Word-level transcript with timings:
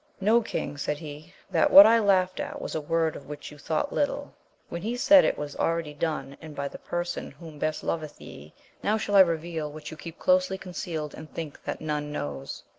Know, 0.19 0.41
king, 0.41 0.77
said 0.79 0.97
he, 0.97 1.31
that 1.51 1.69
what 1.69 1.85
I 1.85 1.99
laughed 1.99 2.39
at 2.39 2.59
was 2.59 2.73
a 2.73 2.81
word 2.81 3.15
of 3.15 3.27
which 3.29 3.51
you 3.51 3.59
thought 3.59 3.93
little, 3.93 4.33
when 4.67 4.81
he 4.81 4.97
said 4.97 5.23
it 5.23 5.37
was 5.37 5.55
already 5.55 5.93
done, 5.93 6.35
and 6.41 6.55
by 6.55 6.67
the 6.69 6.79
person 6.79 7.29
who 7.29 7.51
best 7.59 7.83
loveth 7.83 8.19
ye. 8.19 8.55
Now 8.81 8.97
shall 8.97 9.15
I 9.15 9.19
reveal 9.19 9.71
what 9.71 9.91
you 9.91 9.97
keep 9.97 10.17
closely 10.17 10.57
concealed 10.57 11.13
and 11.13 11.31
think 11.31 11.63
that 11.65 11.81
none 11.81 12.11
knows. 12.11 12.63